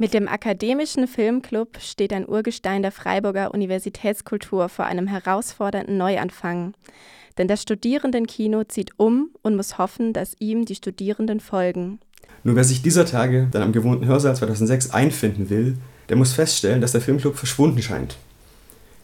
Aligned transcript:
Mit 0.00 0.14
dem 0.14 0.28
Akademischen 0.28 1.08
Filmclub 1.08 1.80
steht 1.80 2.12
ein 2.12 2.28
Urgestein 2.28 2.82
der 2.82 2.92
Freiburger 2.92 3.52
Universitätskultur 3.52 4.68
vor 4.68 4.84
einem 4.84 5.08
herausfordernden 5.08 5.96
Neuanfang. 5.96 6.74
Denn 7.36 7.48
das 7.48 7.62
Studierendenkino 7.62 8.62
zieht 8.62 8.92
um 8.96 9.30
und 9.42 9.56
muss 9.56 9.76
hoffen, 9.76 10.12
dass 10.12 10.36
ihm 10.38 10.66
die 10.66 10.76
Studierenden 10.76 11.40
folgen. 11.40 11.98
Nur 12.44 12.54
wer 12.54 12.62
sich 12.62 12.80
dieser 12.80 13.06
Tage 13.06 13.48
dann 13.50 13.62
am 13.62 13.72
gewohnten 13.72 14.06
Hörsaal 14.06 14.36
2006 14.36 14.90
einfinden 14.90 15.50
will, 15.50 15.76
der 16.08 16.16
muss 16.16 16.32
feststellen, 16.32 16.80
dass 16.80 16.92
der 16.92 17.00
Filmclub 17.00 17.36
verschwunden 17.36 17.82
scheint. 17.82 18.18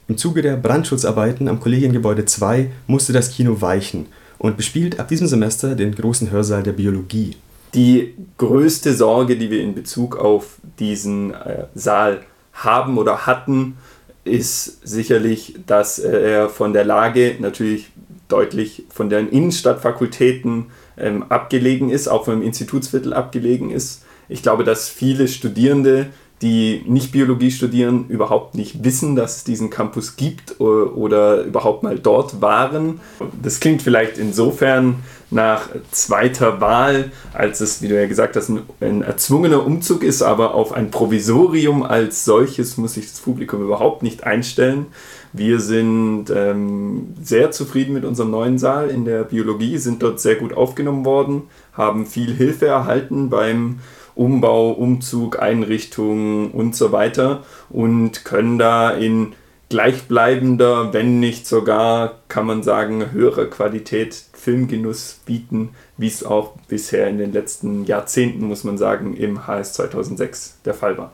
Im 0.07 0.17
Zuge 0.17 0.43
der 0.43 0.57
Brandschutzarbeiten 0.57 1.49
am 1.49 1.59
Kollegiengebäude 1.59 2.25
2 2.25 2.71
musste 2.87 3.13
das 3.13 3.33
Kino 3.33 3.61
weichen 3.61 4.07
und 4.39 4.57
bespielt 4.57 5.01
ab 5.01 5.09
diesem 5.09 5.27
Semester 5.27 5.75
den 5.75 5.93
großen 5.93 6.31
Hörsaal 6.31 6.63
der 6.63 6.73
Biologie. 6.73 7.35
Die 7.75 8.15
größte 8.39 8.95
Sorge, 8.95 9.37
die 9.37 9.51
wir 9.51 9.61
in 9.61 9.75
Bezug 9.75 10.17
auf 10.17 10.59
diesen 10.79 11.35
äh, 11.35 11.67
Saal 11.75 12.21
haben 12.53 12.99
oder 12.99 13.27
hatten, 13.27 13.77
ist 14.25 14.87
sicherlich, 14.87 15.57
dass 15.67 15.99
äh, 15.99 16.09
er 16.09 16.49
von 16.49 16.73
der 16.73 16.85
Lage 16.85 17.37
natürlich 17.41 17.91
deutlich 18.29 18.85
von 18.89 19.11
den 19.11 19.29
Innenstadtfakultäten 19.29 20.67
ähm, 20.97 21.25
abgelegen 21.29 21.91
ist, 21.91 22.09
auch 22.09 22.25
vom 22.25 22.43
Institutsviertel 22.43 23.13
abgelegen 23.13 23.71
ist. 23.71 24.05
Ich 24.29 24.43
glaube, 24.43 24.65
dass 24.65 24.89
viele 24.89 25.29
Studierende 25.29 26.07
die 26.43 26.83
nicht 26.87 27.13
Biologie 27.13 27.51
studieren, 27.51 28.07
überhaupt 28.09 28.55
nicht 28.55 28.85
wissen, 28.85 29.17
dass 29.17 29.39
es 29.39 29.45
diesen 29.45 29.71
Campus 29.71 30.17
gibt 30.17 30.61
oder 30.61 31.43
überhaupt 31.43 31.83
mal 31.83 31.99
dort 31.99 32.43
waren. 32.43 33.01
Das 33.43 33.61
klingt 33.61 33.83
vielleicht 33.83 34.19
insofern 34.19 34.97
nach 35.35 35.69
zweiter 35.91 36.61
Wahl, 36.61 37.11
als 37.33 37.61
es, 37.61 37.83
wie 37.83 37.89
du 37.89 38.01
ja 38.01 38.07
gesagt 38.07 38.37
hast, 38.37 38.51
ein, 38.81 39.03
erzwungener 39.03 39.67
Umzug 39.67 40.03
ist, 40.03 40.23
aber 40.23 40.55
auf 40.55 40.73
ein 40.73 40.91
Provisorium 40.91 41.83
als 41.83 42.25
solches 42.25 42.77
muss 42.77 42.95
sich 42.95 43.11
das 43.11 43.21
Publikum 43.21 43.63
überhaupt 43.63 44.03
nicht 44.03 44.25
einstellen. 44.25 44.87
Wir 45.33 45.59
sind 45.59 46.27
ähm, 46.31 47.15
sehr 47.21 47.51
zufrieden 47.51 47.93
mit 47.95 48.05
unserem 48.05 48.31
neuen 48.31 48.59
Saal 48.59 48.89
in 48.89 49.05
der 49.05 49.25
Biologie, 49.25 49.79
sind 49.79 50.03
dort 50.03 50.21
sehr 50.21 50.37
gut 50.37 50.57
aufgenommen 50.57 51.05
worden, 51.05 51.43
haben 51.73 52.07
viel 52.07 52.33
Hilfe 52.33 52.67
erhalten 52.67 53.31
beim 53.31 53.81
Umbau, 54.15 54.71
Umzug, 54.71 55.43
Einrichtung 55.43 56.53
und 56.53 56.77
so 56.77 56.93
weiter 56.93 57.43
und 57.69 58.25
können 58.25 58.59
da 58.59 58.91
in 58.91 59.35
gleichbleibender, 59.69 60.93
wenn 60.93 61.21
nicht 61.21 61.47
sogar, 61.47 62.21
kann 62.29 62.47
man 62.47 62.63
sagen, 62.63 63.13
höherer 63.13 63.47
Qualität 63.47 64.25
Filmgenuss 64.33 65.21
bieten, 65.25 65.71
wie 65.97 66.07
es 66.07 66.25
auch 66.25 66.57
bisher 66.69 67.09
in 67.09 67.19
den 67.19 67.33
letzten 67.33 67.85
Jahrzehnten, 67.85 68.47
muss 68.47 68.65
man 68.65 68.79
sagen, 68.79 69.17
im 69.17 69.47
HS 69.47 69.75
2006 69.75 70.61
der 70.65 70.75
Fall 70.75 70.99
war. 70.99 71.13